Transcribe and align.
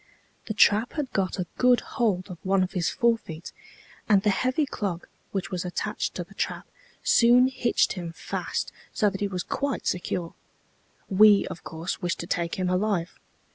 The 0.47 0.55
trap 0.55 0.93
had 0.93 1.13
got 1.13 1.37
a 1.37 1.45
good 1.59 1.81
hold 1.81 2.31
of 2.31 2.39
one 2.43 2.63
of 2.63 2.71
his 2.71 2.89
forefeet, 2.89 3.51
and 4.09 4.23
the 4.23 4.31
heavy 4.31 4.65
clog, 4.65 5.05
which 5.31 5.51
was 5.51 5.63
attached 5.63 6.15
to 6.15 6.23
the 6.23 6.33
trap, 6.33 6.65
soon 7.03 7.49
hitched 7.49 7.93
him 7.93 8.11
fast, 8.11 8.71
so 8.91 9.11
that 9.11 9.21
he 9.21 9.27
was 9.27 9.43
quite 9.43 9.85
secure. 9.85 10.33
We, 11.07 11.45
of 11.49 11.63
course, 11.63 12.01
wished 12.01 12.19
to 12.21 12.25
take 12.25 12.55
him 12.55 12.67
alive. 12.67 13.13